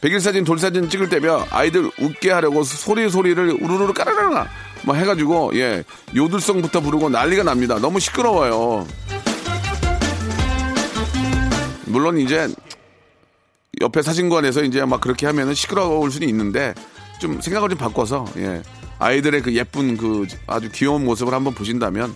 백일 0.00 0.18
사진 0.20 0.42
돌 0.42 0.58
사진 0.58 0.88
찍을 0.88 1.10
때면 1.10 1.44
아이들 1.50 1.90
웃게 2.00 2.30
하려고 2.30 2.62
소리 2.62 3.10
소리를 3.10 3.62
우르르 3.62 3.92
까라라라 3.92 4.48
뭐 4.84 4.94
해가지고 4.94 5.50
예 5.56 5.84
요들성부터 6.16 6.80
부르고 6.80 7.10
난리가 7.10 7.42
납니다. 7.42 7.78
너무 7.78 8.00
시끄러워요. 8.00 8.86
물론 11.84 12.16
이제 12.16 12.48
옆에 13.82 14.00
사진관에서 14.00 14.62
이제 14.62 14.82
막 14.86 15.02
그렇게 15.02 15.26
하면은 15.26 15.52
시끄러울 15.52 16.10
수는 16.10 16.26
있는데 16.30 16.72
좀 17.20 17.38
생각을 17.42 17.68
좀 17.68 17.76
바꿔서 17.76 18.24
예 18.38 18.62
아이들의 18.98 19.42
그 19.42 19.54
예쁜 19.54 19.98
그 19.98 20.26
아주 20.46 20.70
귀여운 20.72 21.04
모습을 21.04 21.34
한번 21.34 21.52
보신다면 21.52 22.14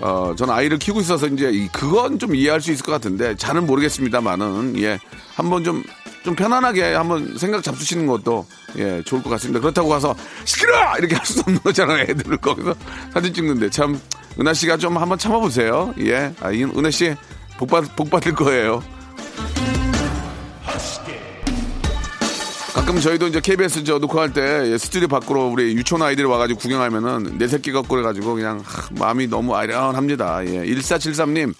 어 0.00 0.34
저는 0.36 0.52
아이를 0.54 0.78
키우고 0.78 1.00
있어서 1.00 1.26
이제 1.28 1.50
이- 1.52 1.68
그건 1.68 2.18
좀 2.18 2.34
이해할 2.34 2.60
수 2.60 2.72
있을 2.72 2.84
것 2.84 2.92
같은데 2.92 3.36
잘은 3.36 3.66
모르겠습니다만은 3.66 4.78
예 4.80 4.98
한번 5.36 5.62
좀 5.64 5.82
좀 6.22 6.36
편안하게 6.36 6.94
한번 6.94 7.36
생각 7.36 7.64
잡수시는 7.64 8.06
것도 8.06 8.46
예 8.78 9.02
좋을 9.04 9.24
것 9.24 9.30
같습니다. 9.30 9.58
그렇다고 9.58 9.88
가서 9.88 10.14
시끄러 10.44 10.96
이렇게 10.96 11.16
할수 11.16 11.40
없는 11.40 11.60
거잖아요. 11.64 12.02
애들을 12.08 12.36
거기서 12.36 12.76
사진 13.12 13.34
찍는데 13.34 13.70
참 13.70 14.00
은하 14.38 14.54
씨가 14.54 14.76
좀 14.76 14.96
한번 14.98 15.18
참아보세요. 15.18 15.92
예, 15.98 16.32
아, 16.40 16.52
이 16.52 16.62
은하 16.62 16.92
받, 17.68 17.96
복 17.96 18.08
받을 18.08 18.36
거예요. 18.36 18.80
가끔 22.92 23.00
저희도 23.00 23.28
이제 23.28 23.40
KBS 23.40 23.84
저 23.84 23.98
녹화할 23.98 24.34
때 24.34 24.70
예, 24.70 24.76
스튜디오 24.76 25.08
밖으로 25.08 25.48
우리 25.48 25.72
유치원 25.74 26.02
아이들이 26.02 26.26
와가지고 26.26 26.60
구경하면은 26.60 27.38
내 27.38 27.48
새끼 27.48 27.72
갖고 27.72 27.88
그래가지고 27.88 28.34
그냥 28.34 28.62
하, 28.62 28.86
마음이 28.90 29.28
너무 29.28 29.56
아련합니다. 29.56 30.44
예, 30.44 30.66
1473님. 30.66 31.54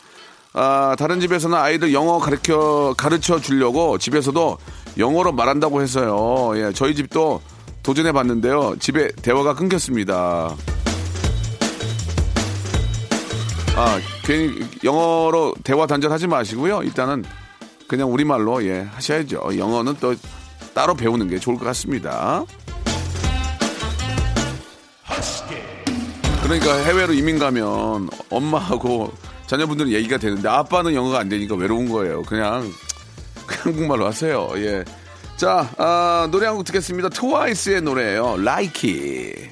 아, 0.52 0.94
다른 0.98 1.20
집에서는 1.20 1.56
아이들 1.56 1.94
영어 1.94 2.18
가르쳐, 2.18 2.94
가르쳐 2.98 3.40
주려고 3.40 3.96
집에서도 3.96 4.58
영어로 4.98 5.32
말한다고 5.32 5.80
해서요. 5.80 6.52
예, 6.56 6.70
저희 6.74 6.94
집도 6.94 7.40
도전해 7.82 8.12
봤는데요. 8.12 8.76
집에 8.78 9.10
대화가 9.22 9.54
끊겼습니다. 9.54 10.54
아, 13.74 14.00
괜히 14.22 14.66
영어로 14.84 15.54
대화 15.64 15.86
단절하지 15.86 16.26
마시고요. 16.26 16.82
일단은 16.82 17.24
그냥 17.88 18.12
우리말로 18.12 18.62
예, 18.66 18.86
하셔야죠. 18.92 19.56
영어는 19.56 19.96
또 19.98 20.14
따로 20.74 20.94
배우는 20.94 21.28
게 21.28 21.38
좋을 21.38 21.56
것 21.58 21.64
같습니다. 21.66 22.44
그러니까 26.42 26.76
해외로 26.84 27.12
이민 27.12 27.38
가면 27.38 28.08
엄마하고 28.30 29.12
자녀분들은 29.46 29.92
얘기가 29.92 30.16
되는데 30.18 30.48
아빠는 30.48 30.94
영어가 30.94 31.18
안 31.20 31.28
되니까 31.28 31.54
외로운 31.54 31.88
거예요. 31.88 32.22
그냥 32.22 32.70
그냥 33.46 33.62
한국말로 33.64 34.06
하세요. 34.06 34.50
예. 34.56 34.84
자, 35.36 35.68
아, 35.78 36.28
노래 36.30 36.46
한 36.46 36.56
곡 36.56 36.64
듣겠습니다. 36.64 37.08
트와이스의 37.10 37.82
노래예요. 37.82 38.36
Like 38.38 38.90
It. 38.90 39.50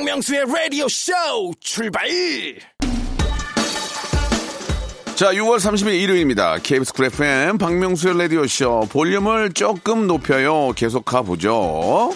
박명수의 0.00 0.46
라디오 0.46 0.88
쇼 0.88 1.12
출발! 1.60 2.08
자, 5.14 5.30
6월 5.34 5.58
30일 5.58 6.00
일요일입니다. 6.00 6.56
KBS 6.62 6.94
쿨 6.94 7.04
FM 7.06 7.58
박명수의 7.58 8.16
라디오 8.16 8.46
쇼 8.46 8.80
볼륨을 8.88 9.52
조금 9.52 10.06
높여요. 10.06 10.72
계속 10.74 11.04
가보죠. 11.04 12.14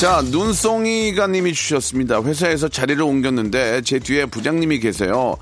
자, 0.00 0.22
눈송이가 0.22 1.26
님이 1.26 1.52
주셨습니다. 1.52 2.22
회사에서 2.22 2.68
자리를 2.68 3.02
옮겼는데 3.02 3.82
제 3.82 3.98
뒤에 3.98 4.24
부장님이 4.24 4.80
계세요. 4.80 5.36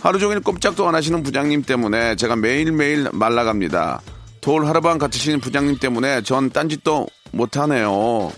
하루 0.00 0.20
종일 0.20 0.38
꼼짝도 0.38 0.86
안 0.86 0.94
하시는 0.94 1.24
부장님 1.24 1.62
때문에 1.62 2.14
제가 2.14 2.36
매일매일 2.36 3.08
말라갑니다. 3.12 4.00
돌 4.40 4.66
하루방 4.66 4.98
같으신 4.98 5.40
부장님 5.40 5.78
때문에 5.78 6.22
전 6.22 6.50
딴짓도 6.50 7.06
못하네요. 7.32 8.32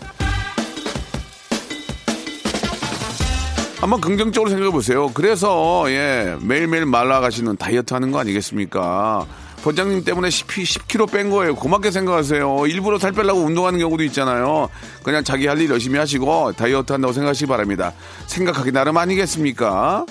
한번 3.79 3.99
긍정적으로 3.99 4.49
생각해 4.49 4.71
보세요. 4.71 5.09
그래서 5.13 5.85
예 5.87 6.35
매일매일 6.41 6.85
말라가시는 6.85 7.57
다이어트 7.57 7.93
하는 7.95 8.11
거 8.11 8.19
아니겠습니까? 8.19 9.25
부장님 9.63 10.03
때문에 10.03 10.29
10, 10.29 10.47
10kg 10.47 11.11
뺀 11.11 11.29
거예요. 11.29 11.55
고맙게 11.55 11.89
생각하세요. 11.91 12.65
일부러 12.67 12.97
살 12.99 13.11
빼려고 13.11 13.41
운동하는 13.41 13.79
경우도 13.79 14.03
있잖아요. 14.05 14.69
그냥 15.03 15.23
자기 15.23 15.47
할 15.47 15.59
일 15.59 15.69
열심히 15.69 15.97
하시고 15.99 16.53
다이어트 16.53 16.93
한다고 16.93 17.13
생각하시기 17.13 17.47
바랍니다. 17.47 17.93
생각하기 18.27 18.71
나름 18.71 18.97
아니겠습니까? 18.97 20.05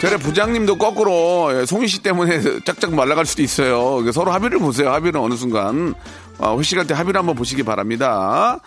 저래 0.00 0.18
부장님도 0.18 0.76
거꾸로 0.76 1.50
예, 1.58 1.64
송희 1.64 1.88
씨 1.88 2.02
때문에 2.02 2.40
짝짝 2.64 2.94
말라갈 2.94 3.24
수도 3.24 3.42
있어요. 3.42 4.10
서로 4.12 4.32
합의를 4.32 4.58
보세요. 4.58 4.92
합의를 4.92 5.18
어느 5.18 5.34
순간 5.34 5.94
어, 6.38 6.58
회식할 6.58 6.86
때 6.86 6.92
합의를 6.94 7.18
한번 7.18 7.34
보시기 7.34 7.62
바랍니다. 7.62 8.58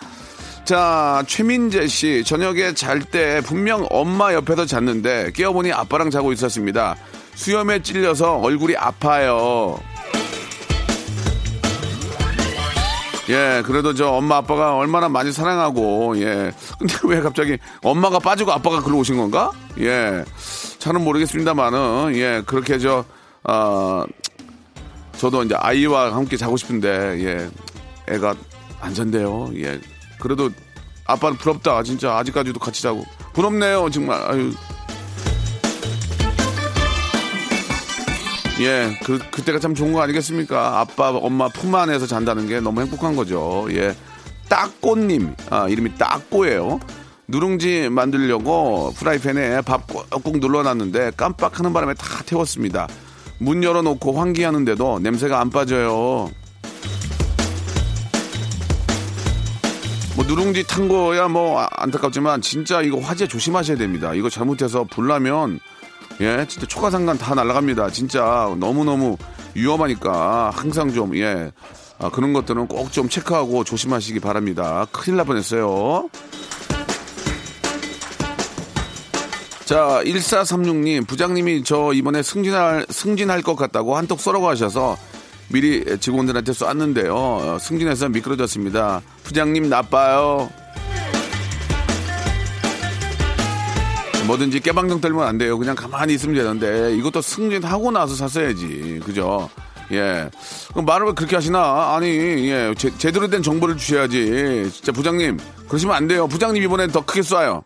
자, 0.66 1.24
최민재 1.28 1.88
씨, 1.88 2.24
저녁에 2.26 2.74
잘 2.74 3.00
때 3.02 3.40
분명 3.42 3.86
엄마 3.90 4.34
옆에서 4.34 4.66
잤는데 4.66 5.32
깨어보니 5.34 5.72
아빠랑 5.72 6.10
자고 6.10 6.34
있었습니다. 6.34 6.96
수염에 7.36 7.82
찔려서 7.84 8.38
얼굴이 8.38 8.76
아파요. 8.76 9.80
예, 13.30 13.62
그래도 13.66 13.94
저 13.94 14.08
엄마 14.10 14.38
아빠가 14.38 14.76
얼마나 14.76 15.08
많이 15.10 15.32
사랑하고, 15.34 16.18
예. 16.20 16.52
근데 16.80 16.96
왜 17.04 17.22
갑자기 17.22 17.58
엄마가 17.84 18.20
빠지고 18.20 18.54
아빠가 18.54 18.82
글로 18.82 18.98
오신 19.00 19.18
건가? 19.18 19.52
예. 19.80 20.24
잘은 20.88 21.04
모르겠습니다만은, 21.04 22.16
예, 22.16 22.42
그렇게 22.46 22.80
저, 22.80 23.04
어, 23.44 24.06
저도 25.18 25.44
이제 25.44 25.54
아이와 25.56 26.16
함께 26.16 26.38
자고 26.38 26.56
싶은데, 26.56 26.90
예. 27.26 27.50
애가 28.14 28.36
안 28.80 28.94
잔대요. 28.94 29.52
예. 29.58 29.82
그래도 30.18 30.50
아빠는 31.06 31.38
부럽다. 31.38 31.84
진짜 31.84 32.16
아직까지도 32.16 32.60
같이 32.60 32.82
자고. 32.82 33.04
부럽네요. 33.34 33.90
정말. 33.90 34.22
아유. 34.32 34.54
예, 38.62 38.98
그, 39.04 39.20
그때가 39.30 39.60
참 39.60 39.76
좋은 39.76 39.92
거 39.92 40.02
아니겠습니까? 40.02 40.80
아빠, 40.80 41.10
엄마 41.10 41.50
품 41.50 41.76
안에서 41.76 42.08
잔다는 42.08 42.48
게 42.48 42.62
너무 42.62 42.80
행복한 42.80 43.16
거죠. 43.18 43.68
예. 43.72 43.94
따꼬님, 44.48 45.36
아, 45.50 45.68
이름이 45.68 45.96
따꼬예요. 45.96 46.80
누룽지 47.30 47.90
만들려고 47.90 48.94
프라이팬에 48.98 49.62
밥 49.62 49.86
꾹꾹 49.88 50.38
눌러놨는데 50.40 51.12
깜빡하는 51.18 51.74
바람에 51.74 51.94
다 51.96 52.24
태웠습니다. 52.26 52.88
문 53.40 53.64
열어놓고 53.64 54.14
환기하는데도 54.14 55.00
냄새가 55.00 55.40
안 55.40 55.50
빠져요. 55.50 56.32
뭐 60.16 60.26
누룽지 60.26 60.66
탄 60.68 60.88
거야 60.88 61.28
뭐 61.28 61.60
안타깝지만 61.60 62.42
진짜 62.42 62.82
이거 62.82 63.00
화재 63.00 63.28
조심하셔야 63.28 63.78
됩니다. 63.78 64.14
이거 64.14 64.30
잘못해서 64.30 64.86
불나면 64.86 65.60
예 66.22 66.46
진짜 66.48 66.66
초가상간 66.66 67.18
다 67.18 67.36
날아갑니다. 67.36 67.92
진짜 67.92 68.22
너무 68.60 68.84
너무 68.84 69.18
위험하니까 69.54 70.52
항상 70.56 70.92
좀 70.94 71.16
예. 71.18 71.52
아, 72.00 72.10
그런 72.10 72.32
것들은 72.32 72.68
꼭 72.68 72.92
좀 72.92 73.10
체크하고 73.10 73.64
조심하시기 73.64 74.20
바랍니다. 74.20 74.86
큰일 74.92 75.18
날 75.18 75.26
뻔했어요. 75.26 76.10
자, 79.68 80.02
1436님, 80.06 81.06
부장님이 81.06 81.62
저 81.66 81.92
이번에 81.92 82.24
승진할, 82.24 82.86
승진할 82.90 83.42
것 83.42 83.58
같다고 83.58 83.98
한턱 83.98 84.22
쏘라고 84.22 84.48
하셔서 84.48 84.96
미리 85.50 85.84
직원들한테 86.00 86.54
쐈는데요. 86.54 87.14
어, 87.14 87.58
승진해서 87.60 88.08
미끄러졌습니다. 88.08 89.02
부장님 89.24 89.68
나빠요. 89.68 90.50
뭐든지 94.26 94.62
깨방정 94.62 95.02
떨면 95.02 95.28
안 95.28 95.38
돼요. 95.38 95.58
그냥 95.58 95.76
가만히 95.76 96.14
있으면 96.14 96.36
되는데 96.36 96.96
이것도 96.96 97.20
승진하고 97.20 97.92
나서 97.92 98.16
샀어야지. 98.16 99.02
그죠? 99.04 99.50
예. 99.92 100.30
그럼 100.72 100.86
말을 100.86 101.08
왜 101.08 101.12
그렇게 101.12 101.36
하시나? 101.36 101.94
아니, 101.94 102.08
예. 102.50 102.74
제, 102.78 102.90
제대로 102.98 103.28
된 103.28 103.44
정보를 103.44 103.76
주셔야지. 103.76 104.70
진짜 104.72 104.94
부장님, 104.94 105.38
그러시면 105.68 105.94
안 105.94 106.08
돼요. 106.08 106.26
부장님 106.26 106.64
이번엔 106.64 106.92
더 106.92 107.04
크게 107.04 107.20
쏴요. 107.20 107.64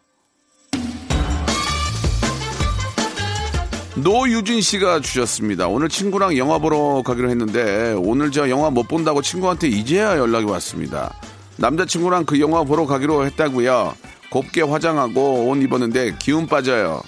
노유진 3.95 4.61
씨가 4.61 5.01
주셨습니다. 5.01 5.67
오늘 5.67 5.89
친구랑 5.89 6.37
영화 6.37 6.57
보러 6.57 7.01
가기로 7.05 7.29
했는데 7.29 7.93
오늘 7.97 8.31
저 8.31 8.49
영화 8.49 8.69
못 8.69 8.87
본다고 8.87 9.21
친구한테 9.21 9.67
이제야 9.67 10.17
연락이 10.17 10.45
왔습니다. 10.45 11.13
남자친구랑 11.57 12.25
그 12.25 12.39
영화 12.39 12.63
보러 12.63 12.85
가기로 12.85 13.25
했다고요. 13.25 13.93
곱게 14.31 14.61
화장하고 14.61 15.49
옷 15.49 15.57
입었는데 15.61 16.15
기운 16.19 16.47
빠져요. 16.47 17.01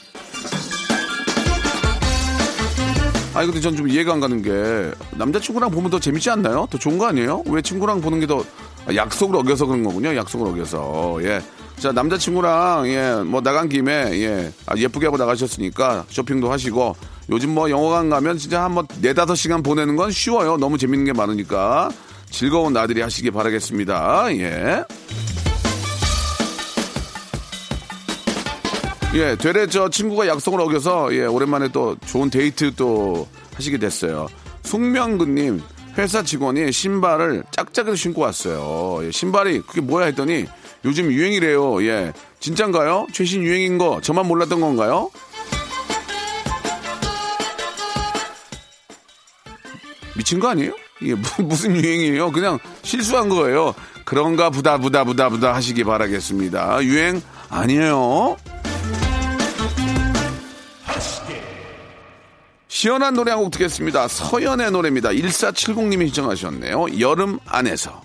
아니 3.34 3.48
근데 3.48 3.62
전 3.62 3.76
좀 3.76 3.88
이해가 3.90 4.14
안 4.14 4.20
가는 4.20 4.42
게 4.44 4.92
남자친구랑 5.18 5.72
보면 5.72 5.90
더 5.90 6.00
재밌지 6.00 6.30
않나요? 6.30 6.68
더 6.70 6.78
좋은 6.78 6.98
거 7.00 7.08
아니에요? 7.08 7.44
왜 7.48 7.62
친구랑 7.62 8.02
보는 8.02 8.20
게 8.20 8.28
더 8.28 8.44
약속을 8.94 9.38
어겨서 9.38 9.66
그런 9.66 9.82
거군요. 9.84 10.14
약속을 10.16 10.48
어겨서 10.50 11.18
예. 11.24 11.42
자 11.80 11.92
남자친구랑 11.92 12.88
예 12.88 13.24
뭐 13.26 13.42
나간 13.42 13.68
김에 13.70 13.92
예 14.22 14.52
아, 14.66 14.76
예쁘게 14.78 15.08
하고 15.08 15.18
나가셨으니까 15.18 16.06
쇼핑도 16.10 16.52
하시고 16.52 16.96
요즘 17.30 17.54
뭐 17.54 17.70
영화관 17.70 18.10
가면 18.10 18.38
진짜 18.38 18.64
한 18.64 18.76
번 18.76 18.88
네다섯 19.02 19.36
시간 19.38 19.62
보내는 19.64 19.96
건 19.96 20.12
쉬워요. 20.12 20.58
너무 20.58 20.78
재밌는 20.78 21.06
게 21.06 21.14
많으니까 21.14 21.90
즐거운 22.30 22.74
나들이 22.74 23.02
하시기 23.02 23.32
바라겠습니다. 23.32 24.28
예. 24.38 24.84
예, 29.16 29.36
되레 29.36 29.68
저 29.68 29.90
친구가 29.90 30.28
약속을 30.28 30.60
어겨서 30.60 31.14
예, 31.14 31.26
오랜만에 31.26 31.68
또 31.72 31.96
좋은 32.06 32.30
데이트 32.32 32.74
또 32.76 33.28
하시게 33.56 33.78
됐어요. 33.78 34.28
숙명근님 34.64 35.62
회사 36.00 36.24
직원이 36.24 36.72
신발을 36.72 37.44
짝짝이로 37.52 37.96
신고 37.96 38.22
왔어요. 38.22 39.06
예, 39.06 39.12
신발이 39.12 39.62
그게 39.68 39.82
뭐야 39.82 40.08
했더니 40.08 40.46
요즘 40.86 41.12
유행이래요. 41.12 41.86
예, 41.86 42.14
진짠가요? 42.40 43.08
최신 43.14 43.44
유행인 43.44 43.78
거 43.78 44.02
저만 44.02 44.28
몰랐던 44.28 44.60
건가요? 44.60 45.10
미친 50.16 50.40
거 50.40 50.50
아니에요? 50.50 50.74
이게 51.02 51.16
무- 51.16 51.44
무슨 51.44 51.76
유행이에요? 51.76 52.32
그냥 52.32 52.60
실수한 52.84 53.30
거예요. 53.30 53.74
그런가 54.06 54.50
부다 54.50 54.78
부다 54.78 55.04
부다 55.06 55.30
부다 55.30 55.54
하시기 55.56 55.84
바라겠습니다. 55.84 56.84
유행 56.84 57.22
아니에요. 57.50 58.38
시원한 62.68 63.14
노래 63.14 63.32
한 63.32 63.40
곡 63.40 63.52
듣겠습니다. 63.52 64.08
서연의 64.10 64.72
노래입니다. 64.72 65.10
1470님이 65.10 66.08
신청하셨네요. 66.08 67.00
여름 67.00 67.40
안에서. 67.46 68.02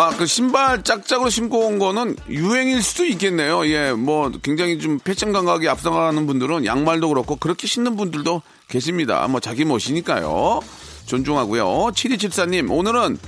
아, 0.00 0.08
그 0.16 0.24
신발 0.24 0.82
짝짝으로 0.82 1.28
신고 1.28 1.66
온 1.66 1.78
거는 1.78 2.16
유행일 2.30 2.82
수도 2.82 3.04
있겠네요. 3.04 3.66
예, 3.66 3.92
뭐 3.92 4.32
굉장히 4.42 4.78
좀 4.78 4.98
패션 4.98 5.30
감각이 5.30 5.68
앞서가는 5.68 6.26
분들은 6.26 6.64
양말도 6.64 7.10
그렇고 7.10 7.36
그렇게 7.36 7.66
신는 7.66 7.96
분들도 7.96 8.40
계십니다. 8.66 9.28
뭐 9.28 9.40
자기 9.40 9.66
멋이니까요. 9.66 10.60
존중하고요. 11.04 11.66
7274님, 11.92 12.70
오늘은 12.70 13.18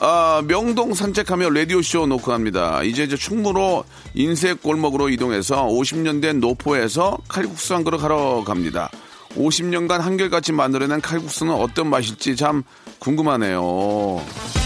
아, 0.00 0.42
명동 0.46 0.94
산책하며 0.94 1.50
라디오쇼 1.50 2.06
놓고 2.06 2.32
합니다. 2.32 2.82
이제 2.82 3.04
이제 3.04 3.14
충무로 3.14 3.84
인색 4.14 4.62
골목으로 4.62 5.10
이동해서 5.10 5.66
50년 5.66 6.22
된 6.22 6.40
노포에서 6.40 7.18
칼국수 7.28 7.74
한 7.74 7.84
그릇 7.84 8.02
하러 8.02 8.42
갑니다. 8.42 8.90
50년간 9.36 9.98
한결같이 9.98 10.52
만들어낸 10.52 11.02
칼국수는 11.02 11.52
어떤 11.52 11.90
맛일지 11.90 12.36
참 12.36 12.62
궁금하네요. 13.00 14.61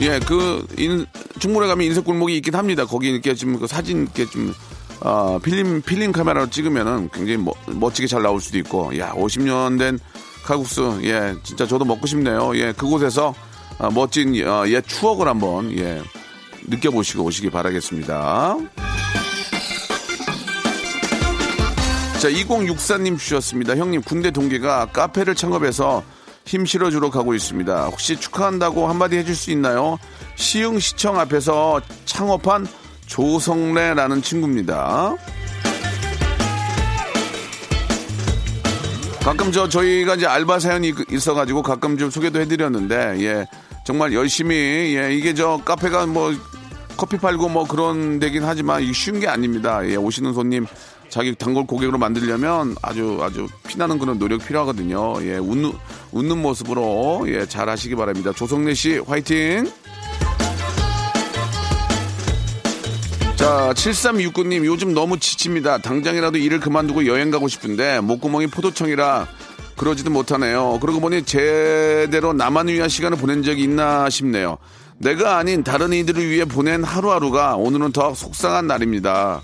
예, 0.00 0.18
그, 0.18 0.66
인, 0.76 1.06
충무로에 1.38 1.68
가면 1.68 1.86
인색 1.86 2.04
골목이 2.04 2.36
있긴 2.36 2.54
합니다. 2.54 2.84
거기 2.84 3.10
이렇게 3.10 3.34
좀그 3.34 3.66
사진 3.66 4.02
이렇게 4.02 4.26
좀, 4.26 4.52
아, 5.00 5.38
필름, 5.42 5.82
필름 5.82 6.12
카메라로 6.12 6.50
찍으면은 6.50 7.10
굉장히 7.12 7.38
멋, 7.38 7.54
멋지게 7.66 8.08
잘 8.08 8.22
나올 8.22 8.40
수도 8.40 8.58
있고, 8.58 8.96
야, 8.98 9.12
50년 9.12 9.78
된 9.78 9.98
칼국수, 10.44 11.00
예, 11.04 11.34
진짜 11.42 11.66
저도 11.66 11.84
먹고 11.84 12.06
싶네요. 12.06 12.56
예, 12.56 12.72
그곳에서 12.72 13.34
아, 13.78 13.90
멋진, 13.90 14.46
어, 14.46 14.64
옛 14.68 14.84
추억을 14.86 15.26
한번, 15.26 15.72
예, 15.78 16.02
느껴보시고 16.66 17.24
오시기 17.24 17.50
바라겠습니다. 17.50 18.56
자, 22.20 22.30
2064님 22.30 23.18
주셨습니다. 23.18 23.76
형님, 23.76 24.02
군대 24.02 24.30
동기가 24.30 24.86
카페를 24.86 25.34
창업해서 25.34 26.02
힘 26.44 26.66
실어주러 26.66 27.10
가고 27.10 27.34
있습니다. 27.34 27.86
혹시 27.86 28.16
축하한다고 28.16 28.86
한마디 28.88 29.16
해줄 29.16 29.34
수 29.34 29.50
있나요? 29.50 29.98
시흥시청 30.36 31.18
앞에서 31.18 31.80
창업한 32.04 32.66
조성래라는 33.06 34.22
친구입니다. 34.22 35.14
가끔 39.22 39.50
저 39.52 39.68
저희가 39.68 40.16
이제 40.16 40.26
알바 40.26 40.58
사연이 40.58 40.92
있어가지고 41.10 41.62
가끔 41.62 41.96
좀 41.96 42.10
소개도 42.10 42.40
해드렸는데 42.40 43.24
예 43.24 43.46
정말 43.86 44.12
열심히 44.12 44.54
예 44.96 45.14
이게 45.14 45.32
저 45.32 45.58
카페가 45.64 46.04
뭐 46.06 46.34
커피 46.98 47.16
팔고 47.16 47.48
뭐 47.48 47.66
그런 47.66 48.18
데긴 48.18 48.44
하지만 48.44 48.92
쉬운 48.92 49.20
게 49.20 49.26
아닙니다. 49.28 49.80
예 49.88 49.96
오시는 49.96 50.34
손님 50.34 50.66
자기 51.08 51.34
단골 51.34 51.66
고객으로 51.66 51.98
만들려면 51.98 52.74
아주 52.82 53.18
아주 53.22 53.46
피나는 53.68 53.98
그런 53.98 54.18
노력 54.18 54.44
필요하거든요. 54.46 55.14
예 55.22 55.36
웃는 55.36 55.72
웃는 56.12 56.38
모습으로 56.42 57.24
예 57.28 57.46
잘 57.46 57.68
하시기 57.68 57.94
바랍니다. 57.94 58.32
조성래 58.34 58.74
씨 58.74 58.98
화이팅. 58.98 59.70
자, 63.36 63.72
7369님, 63.74 64.64
요즘 64.64 64.94
너무 64.94 65.18
지칩니다. 65.18 65.78
당장이라도 65.78 66.38
일을 66.38 66.60
그만두고 66.60 67.06
여행 67.06 67.30
가고 67.30 67.46
싶은데, 67.48 68.00
목구멍이 68.00 68.46
포도청이라 68.46 69.28
그러지도 69.76 70.10
못하네요. 70.10 70.78
그러고 70.80 71.00
보니 71.00 71.24
제대로 71.24 72.32
나만 72.32 72.68
위한 72.68 72.88
시간을 72.88 73.18
보낸 73.18 73.42
적이 73.42 73.64
있나 73.64 74.08
싶네요. 74.08 74.56
내가 74.98 75.36
아닌 75.36 75.62
다른 75.64 75.92
이들을 75.92 76.26
위해 76.30 76.44
보낸 76.44 76.84
하루하루가 76.84 77.56
오늘은 77.56 77.92
더 77.92 78.14
속상한 78.14 78.66
날입니다. 78.68 79.42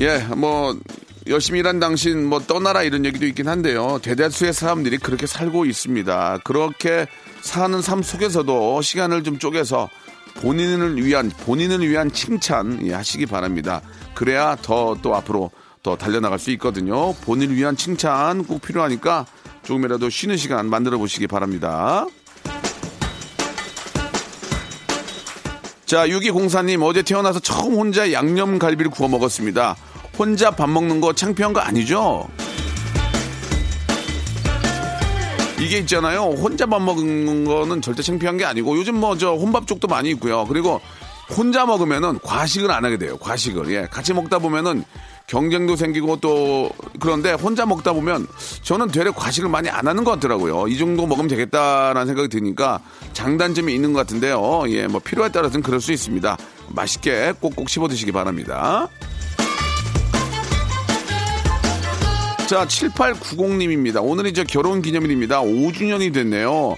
예, 0.00 0.18
뭐, 0.36 0.78
열심히 1.26 1.58
일한 1.60 1.80
당신 1.80 2.24
뭐 2.24 2.38
떠나라 2.38 2.82
이런 2.82 3.04
얘기도 3.04 3.26
있긴 3.26 3.48
한데요. 3.48 3.98
대다수의 4.00 4.52
사람들이 4.52 4.98
그렇게 4.98 5.26
살고 5.26 5.66
있습니다. 5.66 6.38
그렇게 6.44 7.06
사는 7.42 7.82
삶 7.82 8.02
속에서도 8.02 8.80
시간을 8.80 9.24
좀 9.24 9.38
쪼개서 9.38 9.90
본인을 10.36 11.04
위한 11.04 11.30
본인을 11.30 11.86
위한 11.86 12.12
칭찬 12.12 12.86
예, 12.86 12.94
하시기 12.94 13.26
바랍니다. 13.26 13.82
그래야 14.14 14.56
더 14.56 14.96
또 15.02 15.14
앞으로 15.16 15.50
더 15.82 15.96
달려나갈 15.96 16.38
수 16.38 16.50
있거든요. 16.52 17.12
본인을 17.14 17.56
위한 17.56 17.76
칭찬 17.76 18.44
꼭 18.44 18.62
필요하니까 18.62 19.26
조금이라도 19.62 20.10
쉬는 20.10 20.36
시간 20.36 20.68
만들어 20.70 20.98
보시기 20.98 21.26
바랍니다. 21.26 22.06
자, 25.88 26.06
6204님, 26.06 26.82
어제 26.82 27.00
태어나서 27.00 27.40
처음 27.40 27.76
혼자 27.76 28.12
양념갈비를 28.12 28.90
구워 28.90 29.08
먹었습니다. 29.08 29.74
혼자 30.18 30.50
밥 30.50 30.68
먹는 30.68 31.00
거 31.00 31.14
창피한 31.14 31.54
거 31.54 31.60
아니죠? 31.60 32.28
이게 35.58 35.78
있잖아요. 35.78 36.20
혼자 36.24 36.66
밥 36.66 36.82
먹는 36.82 37.46
거는 37.46 37.80
절대 37.80 38.02
창피한 38.02 38.36
게 38.36 38.44
아니고 38.44 38.76
요즘 38.76 39.00
뭐 39.00 39.16
저 39.16 39.32
혼밥 39.32 39.66
쪽도 39.66 39.88
많이 39.88 40.10
있고요. 40.10 40.44
그리고 40.46 40.78
혼자 41.34 41.64
먹으면은 41.64 42.18
과식을 42.22 42.70
안 42.70 42.84
하게 42.84 42.98
돼요. 42.98 43.16
과식을. 43.16 43.72
예. 43.72 43.88
같이 43.90 44.12
먹다 44.12 44.38
보면은 44.38 44.84
경쟁도 45.28 45.76
생기고 45.76 46.16
또 46.16 46.70
그런데 46.98 47.32
혼자 47.32 47.66
먹다 47.66 47.92
보면 47.92 48.26
저는 48.62 48.88
되레 48.88 49.10
과식을 49.10 49.48
많이 49.48 49.68
안 49.68 49.86
하는 49.86 50.02
것 50.02 50.12
같더라고요. 50.12 50.68
이 50.68 50.78
정도 50.78 51.06
먹으면 51.06 51.28
되겠다라는 51.28 52.06
생각이 52.06 52.28
드니까 52.28 52.80
장단점이 53.12 53.72
있는 53.72 53.92
것 53.92 54.00
같은데요. 54.00 54.64
예, 54.68 54.86
뭐 54.86 55.00
필요에 55.00 55.28
따라서는 55.30 55.62
그럴 55.62 55.80
수 55.80 55.92
있습니다. 55.92 56.36
맛있게 56.70 57.34
꼭꼭 57.40 57.68
씹어 57.68 57.88
드시기 57.88 58.10
바랍니다. 58.10 58.88
자, 62.48 62.64
7890님입니다. 62.64 64.02
오늘이 64.02 64.32
저 64.32 64.42
결혼 64.44 64.80
기념일입니다. 64.80 65.42
5주년이 65.42 66.14
됐네요. 66.14 66.76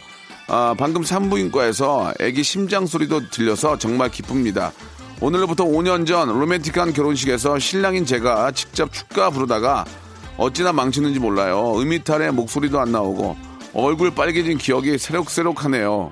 아, 0.49 0.75
방금 0.77 1.05
산부인과에서 1.05 2.13
아기 2.19 2.43
심장 2.43 2.85
소리도 2.85 3.31
들려서 3.31 3.79
정말 3.79 4.11
기쁩니다. 4.11 4.73
오늘로부터 5.21 5.65
5년 5.65 6.07
전 6.07 6.29
로맨틱한 6.29 6.93
결혼식에서 6.95 7.59
신랑인 7.59 8.07
제가 8.07 8.53
직접 8.53 8.93
축가 8.93 9.31
부르다가 9.31 9.85
어찌나 10.39 10.73
망치는지 10.73 11.19
몰라요. 11.21 11.79
음이탈에 11.79 12.31
목소리도 12.31 12.81
안 12.81 12.91
나오고 12.93 13.37
얼굴 13.75 14.11
빨개진 14.15 14.57
기억이 14.57 14.97
새록새록하네요. 14.97 16.11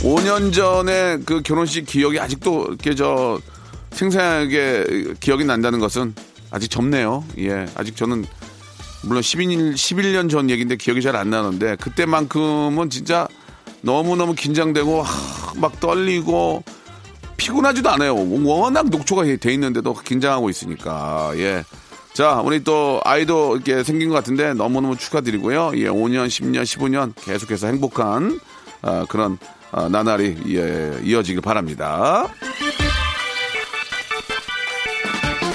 5년 0.00 0.52
전에 0.54 1.18
그 1.26 1.42
결혼식 1.42 1.84
기억이 1.84 2.18
아직도 2.18 2.76
저 2.96 3.38
생생하게 3.90 5.14
기억이 5.20 5.44
난다는 5.44 5.78
것은 5.78 6.14
아직 6.50 6.70
젊네요. 6.70 7.24
예. 7.38 7.66
아직 7.74 7.96
저는 7.96 8.24
물론 9.02 9.22
11, 9.22 9.74
11년 9.74 10.30
전 10.30 10.48
얘기인데 10.48 10.76
기억이 10.76 11.02
잘 11.02 11.16
안 11.16 11.28
나는데 11.30 11.76
그때만큼은 11.76 12.88
진짜 12.88 13.28
너무너무 13.86 14.34
긴장되고 14.34 15.00
하, 15.00 15.52
막 15.56 15.78
떨리고 15.78 16.62
피곤하지도 17.36 17.88
않아요. 17.90 18.16
워낙 18.44 18.90
녹초가 18.90 19.24
돼 19.40 19.52
있는데도 19.52 19.94
긴장하고 19.94 20.50
있으니까. 20.50 21.30
예. 21.36 21.64
자, 22.12 22.40
우리 22.44 22.64
또 22.64 23.00
아이도 23.04 23.54
이렇게 23.54 23.84
생긴 23.84 24.08
것 24.08 24.16
같은데 24.16 24.54
너무너무 24.54 24.96
축하드리고요. 24.96 25.72
예, 25.76 25.84
5년, 25.84 26.26
10년, 26.26 26.62
15년 26.64 27.12
계속해서 27.14 27.68
행복한 27.68 28.40
아, 28.82 29.06
그런 29.08 29.38
아, 29.70 29.88
나날이 29.88 30.36
예, 30.48 30.98
이어지길 31.04 31.40
바랍니다. 31.40 32.26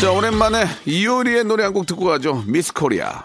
자, 0.00 0.10
오랜만에 0.12 0.66
이효리의 0.84 1.44
노래 1.44 1.64
한 1.64 1.72
곡 1.72 1.86
듣고 1.86 2.04
가죠. 2.04 2.44
미스 2.46 2.72
코리아. 2.72 3.24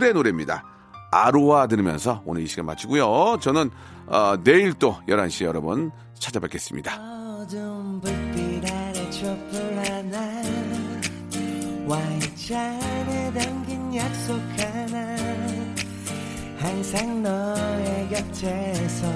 쿨의 0.00 0.14
노래입니다. 0.14 0.64
아로하 1.12 1.66
들으면서 1.66 2.22
오늘 2.24 2.42
이 2.42 2.46
시간 2.46 2.64
마치고요. 2.64 3.38
저는 3.40 3.70
어, 4.06 4.36
내일 4.42 4.72
또 4.74 4.96
11시에 5.06 5.44
여러분 5.44 5.90
찾아뵙겠습니다. 6.18 6.94
어두운 6.94 8.00
불빛 8.00 8.64
아래 8.64 9.10
촛불 9.10 9.60
하나 9.76 10.42
와인잔에 11.86 13.32
담긴 13.34 13.94
약속 13.94 14.40
하나 14.58 15.16
항상 16.58 17.22
너의 17.22 18.08
곁에서 18.08 19.06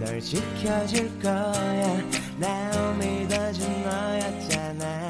널 0.00 0.20
지켜줄 0.20 1.20
거야 1.20 1.98
날 2.38 2.96
믿어준 2.98 3.82
너였잖아 3.84 5.08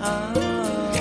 oh. 0.00 0.97